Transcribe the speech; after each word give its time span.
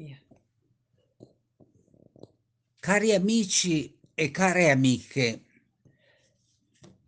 Via. 0.00 0.18
Cari 2.80 3.12
amici 3.12 3.98
e 4.14 4.30
care 4.30 4.70
amiche, 4.70 5.42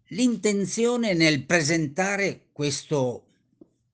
l'intenzione 0.08 1.14
nel 1.14 1.46
presentare 1.46 2.48
questo 2.52 3.24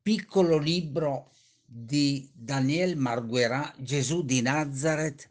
piccolo 0.02 0.58
libro 0.58 1.30
di 1.64 2.28
Daniel 2.34 2.96
Marguerà, 2.96 3.72
Gesù 3.78 4.24
di 4.24 4.42
Nazareth, 4.42 5.28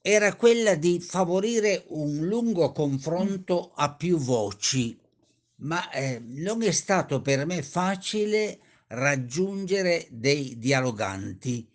era 0.00 0.36
quella 0.36 0.76
di 0.76 1.00
favorire 1.00 1.86
un 1.88 2.28
lungo 2.28 2.70
confronto 2.70 3.72
a 3.74 3.92
più 3.92 4.18
voci, 4.18 4.96
ma 5.56 5.90
eh, 5.90 6.20
non 6.24 6.62
è 6.62 6.70
stato 6.70 7.20
per 7.20 7.44
me 7.44 7.60
facile 7.64 8.60
raggiungere 8.86 10.06
dei 10.10 10.56
dialoganti. 10.60 11.72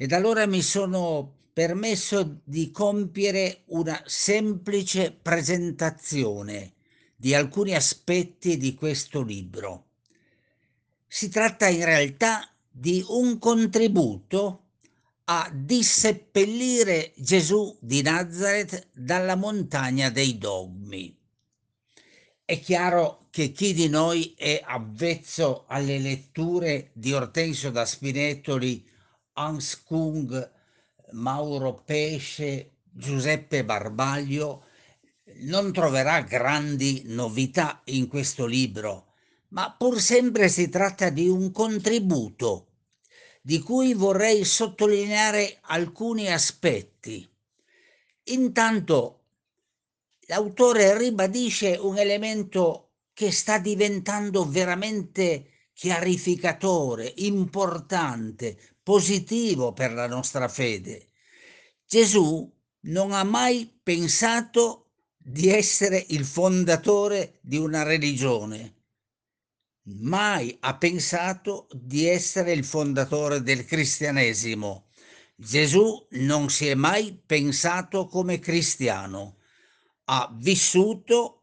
Ed 0.00 0.12
allora 0.12 0.46
mi 0.46 0.62
sono 0.62 1.48
permesso 1.52 2.40
di 2.44 2.70
compiere 2.70 3.62
una 3.66 4.00
semplice 4.06 5.10
presentazione 5.10 6.74
di 7.16 7.34
alcuni 7.34 7.74
aspetti 7.74 8.56
di 8.58 8.76
questo 8.76 9.22
libro. 9.22 9.86
Si 11.04 11.28
tratta 11.28 11.66
in 11.66 11.84
realtà 11.84 12.48
di 12.70 13.04
un 13.08 13.40
contributo 13.40 14.66
a 15.24 15.50
disseppellire 15.52 17.12
Gesù 17.16 17.76
di 17.80 18.00
Nazareth 18.00 18.90
dalla 18.92 19.34
montagna 19.34 20.10
dei 20.10 20.38
dogmi. 20.38 21.12
È 22.44 22.60
chiaro 22.60 23.26
che 23.30 23.50
chi 23.50 23.74
di 23.74 23.88
noi 23.88 24.32
è 24.36 24.62
avvezzo 24.64 25.64
alle 25.66 25.98
letture 25.98 26.90
di 26.92 27.12
Ortensio 27.12 27.72
da 27.72 27.84
Spinetoli, 27.84 28.86
Hans 29.38 29.84
Kung, 29.84 30.50
Mauro 31.12 31.82
Pesce, 31.84 32.78
Giuseppe 32.82 33.64
Barbaglio, 33.64 34.64
non 35.42 35.72
troverà 35.72 36.22
grandi 36.22 37.02
novità 37.06 37.80
in 37.84 38.08
questo 38.08 38.46
libro, 38.46 39.12
ma 39.50 39.72
pur 39.78 40.00
sempre 40.00 40.48
si 40.48 40.68
tratta 40.68 41.10
di 41.10 41.28
un 41.28 41.52
contributo 41.52 42.66
di 43.40 43.60
cui 43.60 43.94
vorrei 43.94 44.44
sottolineare 44.44 45.58
alcuni 45.62 46.30
aspetti. 46.30 47.26
Intanto 48.24 49.20
l'autore 50.26 50.98
ribadisce 50.98 51.78
un 51.80 51.96
elemento 51.96 52.90
che 53.14 53.30
sta 53.30 53.58
diventando 53.58 54.44
veramente 54.44 55.68
chiarificatore, 55.72 57.12
importante, 57.18 58.58
positivo 58.88 59.74
per 59.74 59.92
la 59.92 60.06
nostra 60.06 60.48
fede. 60.48 61.10
Gesù 61.86 62.50
non 62.84 63.12
ha 63.12 63.22
mai 63.22 63.70
pensato 63.82 64.92
di 65.14 65.50
essere 65.50 66.06
il 66.08 66.24
fondatore 66.24 67.38
di 67.42 67.58
una 67.58 67.82
religione, 67.82 68.76
mai 69.82 70.56
ha 70.60 70.74
pensato 70.78 71.66
di 71.70 72.06
essere 72.06 72.52
il 72.52 72.64
fondatore 72.64 73.42
del 73.42 73.66
cristianesimo. 73.66 74.88
Gesù 75.36 76.06
non 76.12 76.48
si 76.48 76.68
è 76.68 76.74
mai 76.74 77.12
pensato 77.26 78.06
come 78.06 78.38
cristiano, 78.38 79.36
ha 80.04 80.34
vissuto 80.34 81.42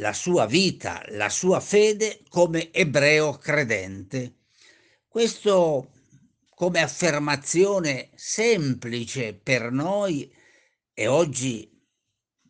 la 0.00 0.12
sua 0.12 0.46
vita, 0.46 1.00
la 1.10 1.28
sua 1.28 1.60
fede 1.60 2.24
come 2.28 2.72
ebreo 2.72 3.34
credente. 3.34 4.34
Questo 5.06 5.92
come 6.58 6.80
affermazione 6.82 8.10
semplice 8.16 9.32
per 9.32 9.70
noi 9.70 10.28
e 10.92 11.06
oggi 11.06 11.70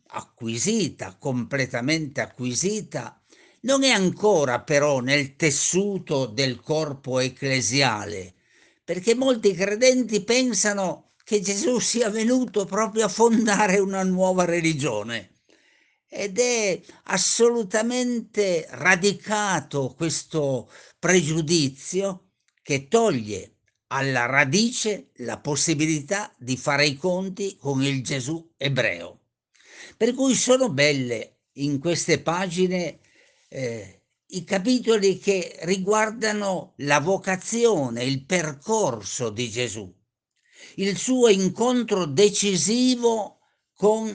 acquisita, 0.07 1.15
completamente 1.19 2.19
acquisita, 2.19 3.23
non 3.61 3.83
è 3.83 3.91
ancora 3.91 4.61
però 4.61 4.99
nel 4.99 5.35
tessuto 5.35 6.25
del 6.25 6.59
corpo 6.59 7.19
ecclesiale, 7.19 8.33
perché 8.83 9.13
molti 9.13 9.53
credenti 9.53 10.23
pensano 10.23 11.11
che 11.23 11.39
Gesù 11.39 11.77
sia 11.77 12.09
venuto 12.09 12.65
proprio 12.65 13.05
a 13.05 13.09
fondare 13.09 13.77
una 13.77 14.01
nuova 14.01 14.43
religione. 14.43 15.33
Ed 16.07 16.39
è 16.39 16.81
assolutamente 17.03 18.65
radicato 18.71 19.93
questo 19.95 20.67
pregiudizio 20.97 22.31
che 22.63 22.87
toglie 22.87 23.53
alla 23.91 24.25
radice 24.25 25.09
la 25.17 25.39
possibilità 25.39 26.33
di 26.37 26.57
fare 26.57 26.85
i 26.85 26.95
conti 26.95 27.57
con 27.57 27.83
il 27.83 28.03
Gesù 28.03 28.53
ebreo. 28.57 29.19
Per 29.97 30.13
cui 30.13 30.35
sono 30.35 30.69
belle 30.69 31.39
in 31.53 31.79
queste 31.79 32.21
pagine 32.21 32.99
eh, 33.49 34.03
i 34.27 34.43
capitoli 34.43 35.17
che 35.17 35.57
riguardano 35.61 36.73
la 36.77 36.99
vocazione, 36.99 38.03
il 38.03 38.25
percorso 38.25 39.29
di 39.31 39.49
Gesù, 39.49 39.91
il 40.75 40.97
suo 40.97 41.29
incontro 41.29 42.05
decisivo 42.05 43.39
con 43.73 44.13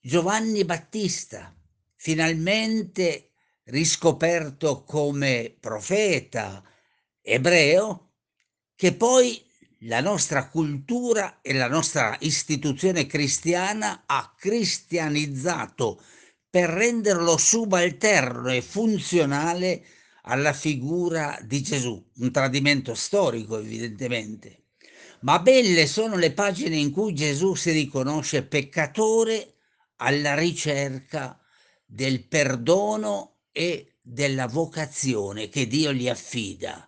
Giovanni 0.00 0.64
Battista, 0.64 1.54
finalmente 1.96 3.32
riscoperto 3.64 4.84
come 4.84 5.54
profeta 5.58 6.62
ebreo, 7.20 8.07
che 8.78 8.94
poi 8.94 9.44
la 9.80 10.00
nostra 10.00 10.48
cultura 10.48 11.40
e 11.42 11.52
la 11.52 11.66
nostra 11.66 12.16
istituzione 12.20 13.06
cristiana 13.06 14.04
ha 14.06 14.32
cristianizzato 14.38 16.00
per 16.48 16.70
renderlo 16.70 17.36
subalterno 17.36 18.52
e 18.52 18.62
funzionale 18.62 19.84
alla 20.22 20.52
figura 20.52 21.36
di 21.42 21.60
Gesù, 21.60 22.00
un 22.18 22.30
tradimento 22.30 22.94
storico 22.94 23.58
evidentemente. 23.58 24.66
Ma 25.22 25.40
belle 25.40 25.88
sono 25.88 26.14
le 26.14 26.30
pagine 26.30 26.76
in 26.76 26.92
cui 26.92 27.14
Gesù 27.14 27.56
si 27.56 27.72
riconosce 27.72 28.44
peccatore 28.44 29.54
alla 29.96 30.36
ricerca 30.36 31.36
del 31.84 32.22
perdono 32.28 33.38
e 33.50 33.94
della 34.00 34.46
vocazione 34.46 35.48
che 35.48 35.66
Dio 35.66 35.92
gli 35.92 36.08
affida 36.08 36.87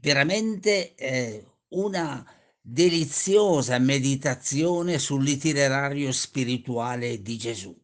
veramente 0.00 0.94
eh, 0.94 1.44
una 1.68 2.24
deliziosa 2.60 3.78
meditazione 3.78 4.98
sull'itinerario 4.98 6.12
spirituale 6.12 7.22
di 7.22 7.36
Gesù. 7.38 7.76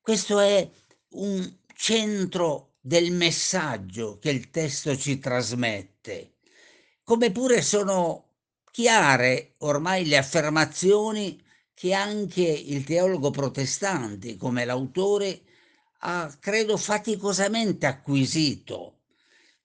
Questo 0.00 0.38
è 0.40 0.68
un 1.10 1.58
centro 1.74 2.76
del 2.80 3.12
messaggio 3.12 4.18
che 4.18 4.30
il 4.30 4.50
testo 4.50 4.96
ci 4.96 5.18
trasmette, 5.18 6.34
come 7.04 7.30
pure 7.30 7.62
sono 7.62 8.30
chiare 8.70 9.54
ormai 9.58 10.06
le 10.06 10.16
affermazioni 10.16 11.40
che 11.74 11.92
anche 11.92 12.42
il 12.42 12.84
teologo 12.84 13.30
protestante, 13.30 14.36
come 14.36 14.64
l'autore, 14.64 15.42
ha 16.00 16.34
credo 16.40 16.76
faticosamente 16.76 17.86
acquisito 17.86 19.01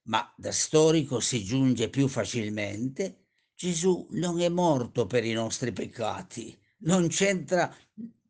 ma 0.07 0.33
da 0.35 0.51
storico 0.51 1.19
si 1.19 1.43
giunge 1.43 1.89
più 1.89 2.07
facilmente, 2.07 3.27
Gesù 3.55 4.07
non 4.11 4.39
è 4.41 4.49
morto 4.49 5.07
per 5.07 5.25
i 5.25 5.33
nostri 5.33 5.71
peccati, 5.71 6.57
non 6.79 7.07
c'entra 7.07 7.73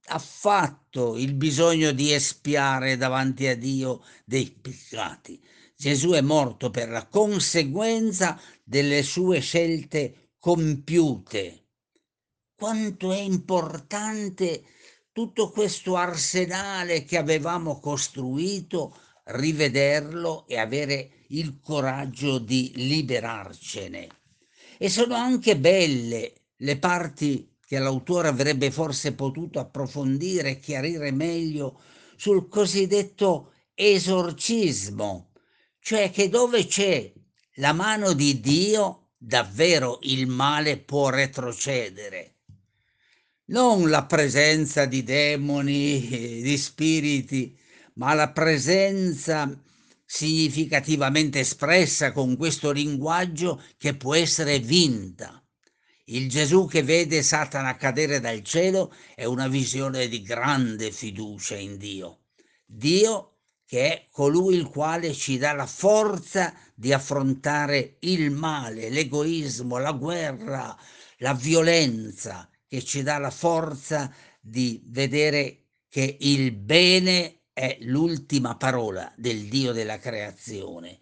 affatto 0.09 1.17
il 1.17 1.33
bisogno 1.33 1.91
di 1.91 2.13
espiare 2.13 2.95
davanti 2.95 3.47
a 3.47 3.57
Dio 3.57 4.03
dei 4.23 4.49
peccati. 4.49 5.41
Gesù 5.75 6.11
è 6.11 6.21
morto 6.21 6.71
per 6.71 6.89
la 6.89 7.05
conseguenza 7.07 8.39
delle 8.63 9.03
sue 9.03 9.39
scelte 9.39 10.31
compiute. 10.39 11.65
Quanto 12.55 13.11
è 13.11 13.19
importante 13.19 14.63
tutto 15.11 15.49
questo 15.51 15.95
arsenale 15.95 17.03
che 17.03 17.17
avevamo 17.17 17.79
costruito, 17.79 18.95
rivederlo 19.27 20.45
e 20.47 20.57
avere 20.57 21.25
il 21.29 21.59
coraggio 21.61 22.37
di 22.37 22.71
liberarcene. 22.75 24.07
E 24.77 24.89
sono 24.89 25.15
anche 25.15 25.57
belle 25.57 26.33
le 26.55 26.77
parti 26.77 27.57
che 27.65 27.79
l'autore 27.79 28.29
avrebbe 28.29 28.71
forse 28.71 29.13
potuto 29.13 29.59
approfondire 29.59 30.59
chiarire 30.59 31.11
meglio 31.11 31.81
sul 32.15 32.47
cosiddetto 32.47 33.51
esorcismo, 33.73 35.31
cioè 35.79 36.09
che 36.09 36.29
dove 36.29 36.65
c'è 36.65 37.11
la 37.55 37.73
mano 37.73 38.13
di 38.13 38.39
Dio, 38.39 39.09
davvero 39.17 39.99
il 40.03 40.27
male 40.27 40.77
può 40.77 41.09
retrocedere. 41.09 42.35
Non 43.45 43.89
la 43.89 44.05
presenza 44.05 44.85
di 44.85 45.03
demoni, 45.03 46.41
di 46.41 46.57
spiriti, 46.57 47.57
ma 47.97 48.13
la 48.13 48.31
presenza 48.31 49.59
significativamente 50.05 51.39
espressa 51.39 52.11
con 52.11 52.37
questo 52.37 52.71
linguaggio 52.71 53.61
che 53.77 53.95
può 53.95 54.15
essere 54.15 54.59
vinta. 54.59 55.43
Il 56.05 56.29
Gesù 56.29 56.67
che 56.67 56.83
vede 56.83 57.21
Satana 57.21 57.75
cadere 57.75 58.21
dal 58.21 58.41
cielo 58.41 58.93
è 59.13 59.25
una 59.25 59.49
visione 59.49 60.07
di 60.07 60.21
grande 60.21 60.91
fiducia 60.91 61.57
in 61.57 61.77
Dio. 61.77 62.19
Dio 62.65 63.33
che 63.65 63.91
è 63.91 64.07
colui 64.09 64.55
il 64.55 64.67
quale 64.67 65.13
ci 65.13 65.37
dà 65.37 65.51
la 65.51 65.65
forza 65.65 66.53
di 66.73 66.93
affrontare 66.93 67.97
il 67.99 68.31
male, 68.31 68.89
l'egoismo, 68.89 69.77
la 69.77 69.91
guerra, 69.91 70.77
la 71.17 71.33
violenza, 71.33 72.49
che 72.65 72.81
ci 72.81 73.03
dà 73.03 73.17
la 73.17 73.31
forza 73.31 74.09
di 74.39 74.81
vedere 74.85 75.63
che 75.89 76.15
il 76.21 76.53
bene 76.53 77.36
è 77.57 77.75
l'ultima 77.81 78.55
parola 78.55 79.11
del 79.17 79.47
Dio 79.47 79.71
della 79.71 79.97
creazione. 79.97 80.99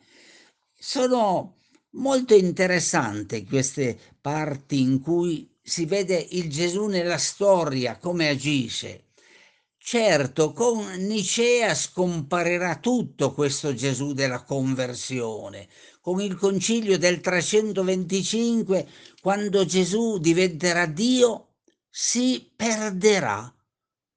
Sono 0.74 1.58
molto 1.96 2.34
interessanti 2.34 3.44
queste 3.44 4.00
parti 4.22 4.80
in 4.80 5.02
cui 5.02 5.54
si 5.62 5.86
vede 5.86 6.26
il 6.32 6.50
Gesù 6.50 6.86
nella 6.86 7.18
storia, 7.18 7.98
come 7.98 8.30
agisce. 8.30 9.08
Certo, 9.78 10.54
con 10.54 10.86
Nicea 11.00 11.76
scomparirà 11.76 12.78
tutto 12.78 13.34
questo 13.34 13.74
Gesù 13.74 14.14
della 14.14 14.44
conversione. 14.44 15.68
Con 16.00 16.22
il 16.22 16.36
concilio 16.36 16.98
del 16.98 17.20
325, 17.20 18.88
quando 19.22 19.66
Gesù 19.66 20.20
diventerà 20.20 20.86
Dio, 20.86 21.56
si 21.90 22.50
perderà 22.56 23.55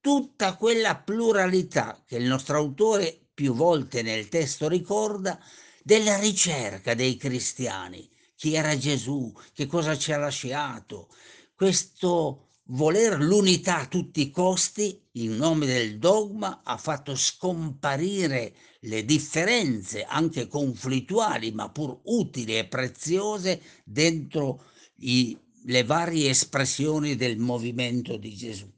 tutta 0.08 0.56
quella 0.56 0.96
pluralità 0.96 2.02
che 2.06 2.16
il 2.16 2.24
nostro 2.24 2.56
autore 2.56 3.26
più 3.34 3.52
volte 3.52 4.00
nel 4.00 4.30
testo 4.30 4.66
ricorda 4.66 5.38
della 5.82 6.18
ricerca 6.18 6.94
dei 6.94 7.18
cristiani. 7.18 8.08
Chi 8.34 8.54
era 8.54 8.74
Gesù? 8.78 9.30
Che 9.52 9.66
cosa 9.66 9.98
ci 9.98 10.10
ha 10.12 10.16
lasciato? 10.16 11.10
Questo 11.54 12.52
voler 12.68 13.20
l'unità 13.20 13.80
a 13.80 13.86
tutti 13.86 14.22
i 14.22 14.30
costi 14.30 14.98
in 15.12 15.36
nome 15.36 15.66
del 15.66 15.98
dogma 15.98 16.62
ha 16.64 16.78
fatto 16.78 17.14
scomparire 17.14 18.54
le 18.80 19.04
differenze 19.04 20.04
anche 20.04 20.46
conflittuali 20.46 21.52
ma 21.52 21.68
pur 21.68 22.00
utili 22.04 22.56
e 22.56 22.66
preziose 22.66 23.60
dentro 23.84 24.64
i, 25.00 25.38
le 25.64 25.84
varie 25.84 26.30
espressioni 26.30 27.14
del 27.14 27.36
movimento 27.36 28.16
di 28.16 28.34
Gesù. 28.34 28.72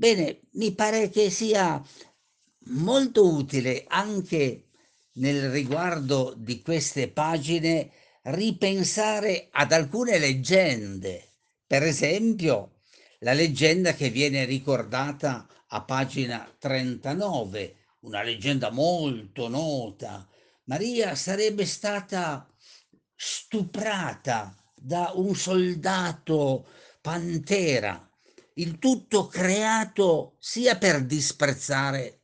Bene, 0.00 0.40
mi 0.52 0.72
pare 0.72 1.10
che 1.10 1.28
sia 1.28 1.78
molto 2.68 3.34
utile 3.34 3.84
anche 3.86 4.70
nel 5.16 5.50
riguardo 5.50 6.32
di 6.38 6.62
queste 6.62 7.10
pagine 7.10 7.90
ripensare 8.22 9.48
ad 9.50 9.72
alcune 9.72 10.18
leggende. 10.18 11.32
Per 11.66 11.82
esempio, 11.82 12.80
la 13.18 13.34
leggenda 13.34 13.92
che 13.92 14.08
viene 14.08 14.46
ricordata 14.46 15.46
a 15.66 15.82
pagina 15.82 16.50
39, 16.58 17.74
una 18.00 18.22
leggenda 18.22 18.70
molto 18.70 19.48
nota. 19.48 20.26
Maria 20.64 21.14
sarebbe 21.14 21.66
stata 21.66 22.50
stuprata 23.14 24.56
da 24.74 25.12
un 25.14 25.34
soldato 25.34 26.66
pantera, 27.02 28.09
il 28.54 28.78
tutto 28.78 29.26
creato 29.26 30.36
sia 30.38 30.76
per 30.76 31.04
disprezzare, 31.04 32.22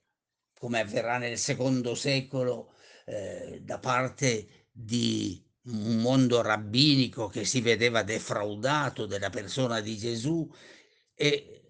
come 0.58 0.80
avverrà 0.80 1.18
nel 1.18 1.38
secondo 1.38 1.94
secolo, 1.94 2.72
eh, 3.06 3.60
da 3.62 3.78
parte 3.78 4.68
di 4.70 5.42
un 5.64 6.00
mondo 6.00 6.42
rabbinico 6.42 7.28
che 7.28 7.44
si 7.44 7.60
vedeva 7.60 8.02
defraudato 8.02 9.06
della 9.06 9.30
persona 9.30 9.80
di 9.80 9.96
Gesù, 9.96 10.48
e 11.14 11.62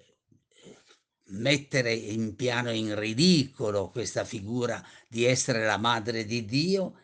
mettere 1.29 1.93
in 1.93 2.35
piano 2.37 2.71
in 2.71 2.99
ridicolo 2.99 3.91
questa 3.91 4.25
figura 4.25 4.85
di 5.09 5.25
essere 5.25 5.65
la 5.65 5.77
madre 5.77 6.25
di 6.25 6.45
Dio, 6.45 6.99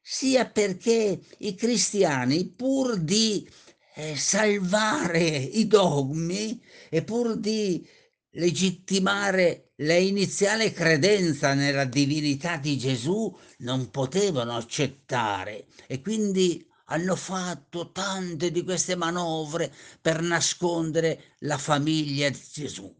sia 0.00 0.48
perché 0.48 1.20
i 1.38 1.54
cristiani, 1.54 2.48
pur 2.48 2.98
di 2.98 3.48
eh, 3.98 4.16
salvare 4.16 5.26
i 5.26 5.66
dogmi 5.66 6.62
e 6.88 7.02
pur 7.02 7.36
di 7.36 7.84
legittimare 8.30 9.72
la 9.78 9.96
iniziale 9.96 10.72
credenza 10.72 11.52
nella 11.54 11.84
divinità 11.84 12.58
di 12.58 12.78
Gesù, 12.78 13.36
non 13.58 13.90
potevano 13.90 14.54
accettare 14.54 15.66
e 15.88 16.00
quindi 16.00 16.64
hanno 16.90 17.16
fatto 17.16 17.90
tante 17.90 18.52
di 18.52 18.62
queste 18.62 18.94
manovre 18.94 19.72
per 20.00 20.22
nascondere 20.22 21.34
la 21.40 21.58
famiglia 21.58 22.28
di 22.30 22.40
Gesù, 22.52 22.94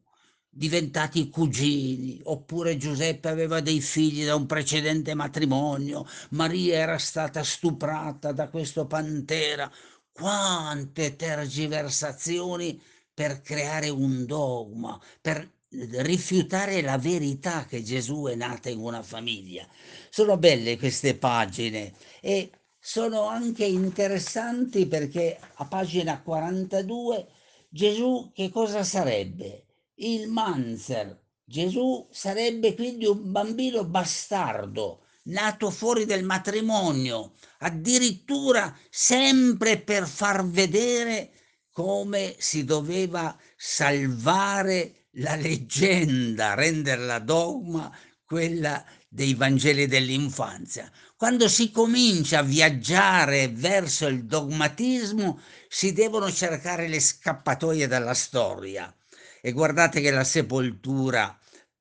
diventati 0.49 1.31
cugini, 1.31 2.21
oppure 2.25 2.77
Giuseppe 2.77 3.29
aveva 3.29 3.61
dei 3.61 3.81
figli 3.81 4.25
da 4.25 4.35
un 4.35 4.47
precedente 4.47 5.15
matrimonio, 5.15 6.05
Maria 6.31 6.79
era 6.79 6.99
stata 6.99 7.45
stuprata 7.45 8.33
da 8.33 8.49
questo 8.49 8.87
pantera. 8.87 9.71
Quante 10.19 11.15
tergiversazioni 11.15 12.83
per 13.15 13.41
creare 13.41 13.89
un 13.89 14.27
dogma, 14.27 15.01
per 15.21 15.49
rifiutare 15.69 16.83
la 16.83 16.99
verità 16.99 17.67
che 17.67 17.85
Gesù 17.85 18.25
è 18.25 18.35
nata 18.35 18.69
in 18.69 18.81
una 18.81 19.03
famiglia. 19.05 19.65
Sono 20.11 20.37
belle 20.37 20.77
queste 20.77 21.17
pagine 21.17 21.95
e 22.21 22.51
sono 22.81 23.29
anche 23.29 23.65
interessanti 23.65 24.87
perché 24.87 25.39
a 25.55 25.67
pagina 25.67 26.21
42 26.21 27.29
Gesù 27.69 28.33
che 28.35 28.51
cosa 28.51 28.83
sarebbe? 28.83 29.67
Il 29.97 30.29
Manzer. 30.29 31.17
Gesù 31.45 32.09
sarebbe 32.11 32.75
quindi 32.75 33.07
un 33.07 33.31
bambino 33.31 33.85
bastardo, 33.85 35.05
nato 35.29 35.71
fuori 35.71 36.05
del 36.05 36.25
matrimonio, 36.25 37.35
addirittura 37.59 38.77
sempre 38.91 39.79
per 39.79 40.07
far 40.07 40.47
vedere 40.47 41.31
come 41.71 42.35
si 42.39 42.65
doveva 42.65 43.37
salvare 43.57 45.07
la 45.13 45.37
leggenda, 45.37 46.55
renderla 46.55 47.19
dogma, 47.19 47.91
quella 48.25 48.85
dei 49.09 49.35
Vangeli 49.35 49.87
dell'infanzia. 49.87 50.91
Quando 51.17 51.49
si 51.49 51.71
comincia 51.71 52.41
a 52.41 52.43
viaggiare 52.43 53.49
verso 53.49 54.07
il 54.07 54.25
dogmatismo, 54.25 55.41
si 55.69 55.93
devono 55.93 56.31
cercare 56.31 56.89
le 56.89 57.01
scappatoie 57.01 57.87
dalla 57.87 58.15
storia. 58.15 58.95
E 59.41 59.53
guardate 59.53 60.01
che 60.01 60.11
la 60.11 60.25
sepoltura 60.25 61.37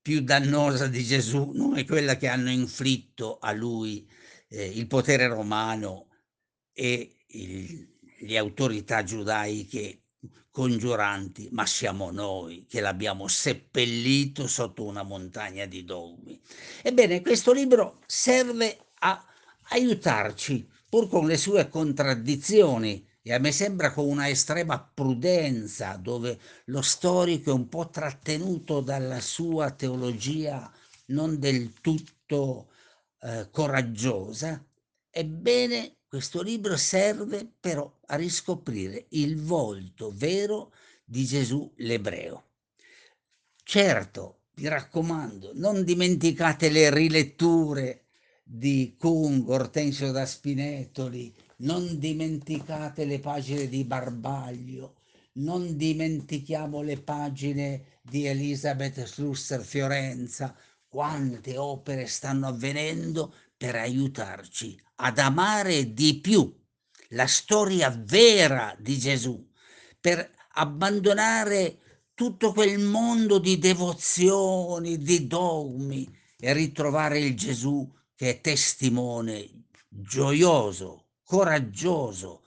più 0.08 0.22
dannosa 0.22 0.88
di 0.88 1.04
Gesù 1.04 1.52
non 1.54 1.78
è 1.78 1.84
quella 1.84 2.16
che 2.16 2.30
hanno 2.30 2.50
inflitto 2.50 3.40
a 3.42 3.52
lui 3.52 4.10
eh, 4.48 4.66
il 4.66 4.88
potere 4.88 5.28
romano 5.28 6.08
e 6.72 7.26
il, 7.26 7.90
le 8.20 8.38
autorità 8.38 9.04
giudaiche 9.04 10.04
congiuranti, 10.50 11.50
ma 11.52 11.66
siamo 11.66 12.10
noi 12.12 12.66
che 12.70 12.80
l'abbiamo 12.80 13.28
seppellito 13.28 14.48
sotto 14.48 14.86
una 14.86 15.04
montagna 15.04 15.66
di 15.66 15.84
dogmi. 15.84 16.40
Ebbene, 16.84 17.22
questo 17.22 17.52
libro 17.52 18.00
serve 18.06 18.78
a 19.00 19.26
aiutarci, 19.72 20.66
pur 20.88 21.10
con 21.10 21.28
le 21.28 21.36
sue 21.36 21.68
contraddizioni, 21.68 23.06
e 23.28 23.34
a 23.34 23.40
me 23.40 23.52
sembra 23.52 23.92
con 23.92 24.08
una 24.08 24.30
estrema 24.30 24.80
prudenza, 24.80 25.98
dove 25.98 26.40
lo 26.66 26.82
storico 26.82 27.50
è 27.50 27.54
un 27.54 27.68
po' 27.68 27.90
trattenuto 27.90 28.80
dalla 28.80 29.20
sua 29.20 29.70
teologia 29.72 30.72
non 31.08 31.38
del 31.38 31.74
tutto 31.82 32.70
eh, 33.20 33.50
coraggiosa, 33.52 34.66
ebbene 35.10 35.98
questo 36.08 36.42
libro 36.42 36.78
serve 36.78 37.46
però 37.60 38.00
a 38.06 38.16
riscoprire 38.16 39.08
il 39.10 39.42
volto 39.42 40.10
vero 40.16 40.72
di 41.04 41.26
Gesù 41.26 41.70
l'ebreo. 41.80 42.46
Certo, 43.62 44.44
vi 44.54 44.70
raccomando, 44.70 45.52
non 45.56 45.84
dimenticate 45.84 46.70
le 46.70 46.90
riletture 46.94 48.06
di 48.42 48.96
Kung, 48.98 49.50
Ortensio 49.50 50.14
da 50.14 50.26
Spinetoli, 50.26 51.36
non 51.58 51.98
dimenticate 51.98 53.06
le 53.06 53.20
pagine 53.20 53.68
di 53.68 53.84
Barbaglio, 53.84 54.96
non 55.34 55.76
dimentichiamo 55.76 56.82
le 56.82 57.02
pagine 57.02 58.00
di 58.02 58.26
Elisabeth 58.26 59.04
Schlusser 59.04 59.64
Fiorenza, 59.64 60.56
quante 60.88 61.58
opere 61.58 62.08
stanno 62.08 62.48
avvenendo 62.48 63.34
per 63.56 63.76
aiutarci 63.76 64.80
ad 64.96 65.20
amare 65.20 65.94
di 65.94 66.20
più 66.20 66.56
la 67.10 67.28
storia 67.28 67.90
vera 67.90 68.76
di 68.80 68.98
Gesù, 68.98 69.48
per 70.00 70.30
abbandonare 70.54 71.80
tutto 72.14 72.52
quel 72.52 72.80
mondo 72.80 73.38
di 73.38 73.58
devozioni, 73.60 74.98
di 74.98 75.28
dogmi 75.28 76.08
e 76.40 76.54
ritrovare 76.54 77.20
il 77.20 77.36
Gesù 77.36 77.92
che 78.16 78.30
è 78.30 78.42
testimone 78.42 79.66
gioioso, 79.88 81.07
coraggioso, 81.28 82.44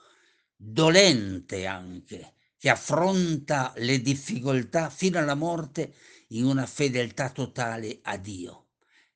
dolente 0.55 1.67
anche, 1.67 2.33
che 2.57 2.67
affronta 2.67 3.73
le 3.77 4.01
difficoltà 4.01 4.89
fino 4.89 5.19
alla 5.19 5.35
morte 5.35 5.93
in 6.29 6.45
una 6.45 6.65
fedeltà 6.65 7.29
totale 7.29 7.99
a 8.01 8.17
Dio. 8.17 8.69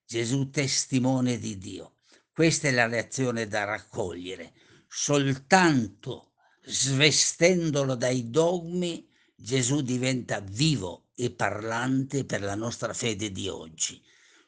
Gesù 0.05 0.51
testimone 0.51 1.39
di 1.39 1.57
Dio. 1.57 1.95
Questa 2.31 2.67
è 2.67 2.71
la 2.71 2.85
lezione 2.85 3.47
da 3.47 3.63
raccogliere. 3.63 4.53
Soltanto 4.87 6.33
svestendolo 6.63 7.95
dai 7.95 8.29
dogmi 8.29 9.09
Gesù 9.35 9.81
diventa 9.81 10.41
vivo 10.41 11.07
e 11.15 11.31
parlante 11.31 12.23
per 12.23 12.41
la 12.41 12.55
nostra 12.55 12.93
fede 12.93 13.31
di 13.31 13.47
oggi. 13.47 13.99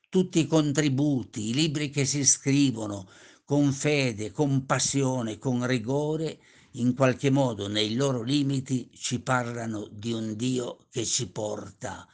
Tutti 0.10 0.40
i 0.40 0.46
contributi, 0.46 1.50
i 1.50 1.54
libri 1.56 1.90
che 1.90 2.06
si 2.06 2.24
scrivono 2.24 3.10
con 3.48 3.72
fede, 3.72 4.34
con 4.34 4.66
passione, 4.66 5.38
con 5.38 5.66
rigore, 5.66 6.39
in 6.72 6.94
qualche 6.94 7.30
modo 7.30 7.70
nei 7.70 7.96
loro 7.96 8.22
limiti 8.22 8.89
ci 8.94 9.22
parlano 9.22 9.88
di 9.89 10.12
un 10.12 10.36
Dio 10.36 10.80
che 10.89 11.06
ci 11.06 11.30
porta 11.30 12.06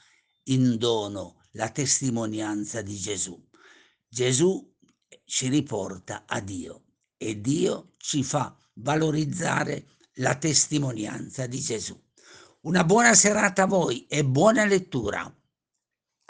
in 0.49 0.77
dono 0.77 1.41
la 1.53 1.69
testimonianza 1.69 2.83
di 2.83 2.95
Gesù. 2.95 3.35
Gesù 4.07 4.75
ci 5.25 5.47
riporta 5.47 6.25
a 6.27 6.39
Dio 6.39 6.83
e 7.17 7.41
Dio 7.41 7.93
ci 7.97 8.23
fa 8.23 8.55
valorizzare 8.73 9.87
la 10.17 10.35
testimonianza 10.35 11.47
di 11.47 11.59
Gesù. 11.59 11.99
Una 12.61 12.83
buona 12.83 13.15
serata 13.15 13.63
a 13.63 13.65
voi 13.65 14.05
e 14.05 14.23
buona 14.23 14.65
lettura. 14.65 15.35